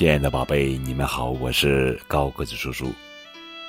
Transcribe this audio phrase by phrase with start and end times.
[0.00, 2.90] 亲爱的宝贝，你们好，我是高个子叔叔。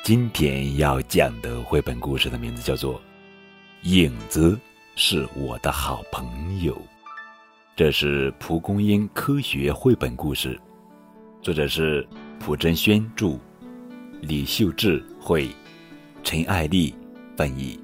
[0.02, 2.96] 今天要讲的绘本故事的名字叫做
[3.82, 4.58] 《影子
[4.96, 6.74] 是我的好朋友》，
[7.76, 10.58] 这是蒲公英科学绘本故事，
[11.42, 12.08] 作者是
[12.40, 13.38] 蒲真轩著，
[14.22, 15.50] 李秀智绘，
[16.24, 16.96] 陈爱丽
[17.36, 17.78] 翻译。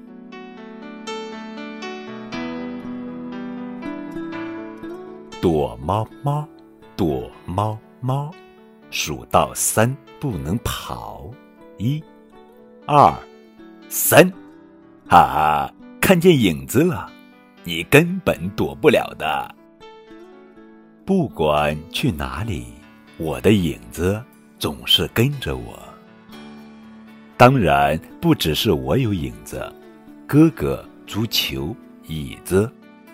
[5.38, 6.48] 躲猫猫，
[6.96, 8.34] 躲猫猫，
[8.90, 11.30] 数到三不能跑。
[11.78, 12.02] 一、
[12.86, 13.14] 二、
[13.88, 14.28] 三，
[15.08, 17.10] 哈哈，看见影子了，
[17.64, 19.54] 你根本躲不了的。
[21.04, 22.66] 不管去哪里，
[23.16, 24.22] 我的影子
[24.58, 25.78] 总是跟着我。
[27.36, 29.72] 当然，不只是我有影子，
[30.26, 31.74] 哥哥、足球、
[32.08, 32.70] 椅子，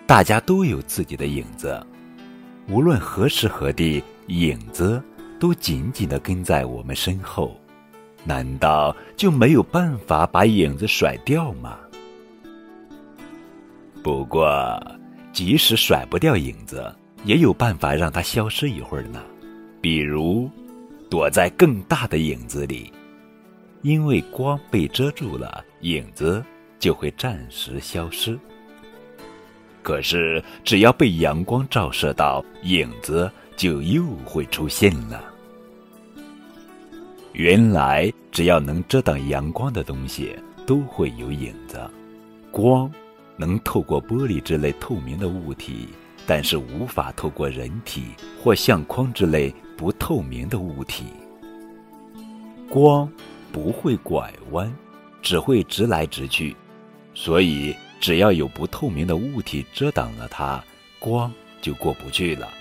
[0.07, 1.87] 大家都有自己的影子。
[2.67, 5.03] 无论何时何地，影子
[5.39, 7.57] 都紧紧地跟在我们身后。
[8.25, 11.79] 难道就没有办法把影子甩掉吗？
[14.03, 14.81] 不过，
[15.33, 19.23] 即使甩不掉影子，也有办法让它消失一会儿呢。
[19.81, 20.51] 比如，
[21.11, 22.91] 躲在更大的影子里，
[23.83, 26.43] 因为光被遮住了，影子
[26.79, 28.39] 就会暂时消失。
[29.85, 35.23] 可是，只要被阳光照射到，影子就又会出现了。
[37.35, 41.79] 原来，只要能遮挡阳光的东西，都会有影子。
[42.51, 42.91] 光
[43.37, 45.91] 能透过玻璃之类透明的物体，
[46.27, 48.05] 但是无法透过人体
[48.43, 51.05] 或相框之类不透明的物体。
[52.71, 53.07] 光
[53.53, 54.75] 不会拐弯，
[55.21, 56.57] 只会直来直去，
[57.13, 57.77] 所以。
[58.05, 60.63] 只要有不透明的物体遮挡了它，
[60.99, 62.53] 光就过不去了，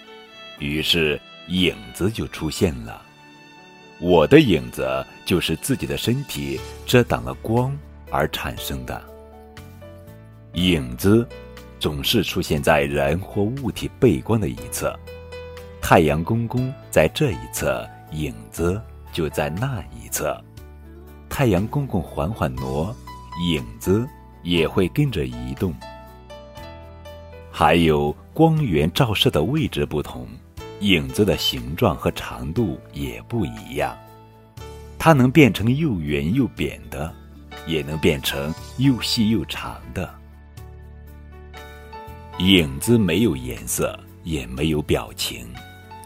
[0.58, 3.02] 于是影子就出现了。
[4.00, 7.78] 我的影子就是自己的身体遮挡了光
[8.10, 9.04] 而产生的。
[10.54, 11.28] 影子
[11.78, 14.98] 总是出现在人或物体背光的一侧，
[15.82, 18.82] 太阳公公在这一侧，影子
[19.12, 20.42] 就在那一侧。
[21.30, 22.96] 太阳公公缓缓挪，
[23.46, 24.08] 影子。
[24.44, 25.74] 也会跟着移动。
[27.52, 30.28] 还有光源照射的位置不同，
[30.82, 33.98] 影子的形状和长度也不一样。
[35.00, 37.14] 它能变成又圆又扁的，
[37.68, 40.14] 也能变成又细又长的。
[42.40, 45.46] 影子没有颜色，也没有表情，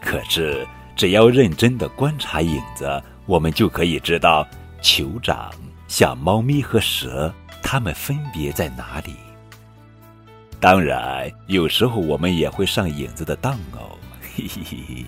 [0.02, 4.46] 可是只要认真的观察影子，我们就可以知道
[4.82, 5.50] 酋长、
[5.86, 7.32] 小猫咪和蛇。
[7.70, 9.14] 它们分别在哪里？
[10.58, 13.98] 当然，有时候我们也会上影子的当哦。
[14.34, 15.04] 嘿嘿嘿嘿。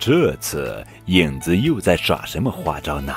[0.00, 3.14] 这次影子又在耍什么花招呢？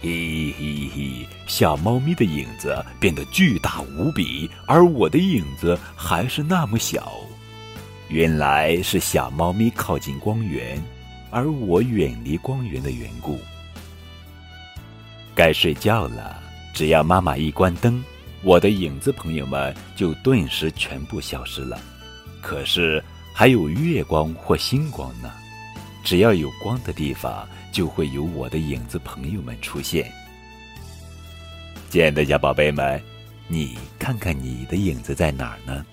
[0.00, 1.28] 嘿嘿嘿！
[1.46, 7.12] 小猫咪的影子变得巨大无比，而我的影子还是那么小。
[8.08, 10.82] 原来是小猫咪靠近光源，
[11.30, 13.38] 而我远离光源的缘故。
[15.34, 16.40] 该睡觉了，
[16.74, 18.02] 只要妈妈一关灯，
[18.42, 21.80] 我的影子朋友们就顿时全部消失了。
[22.40, 25.32] 可是还有月光或星光呢，
[26.04, 30.12] 只要有光的地方，就会有我的影子朋友们出现。
[31.88, 33.00] 亲爱的小宝贝们，
[33.48, 35.84] 你看看你的影子在哪儿呢？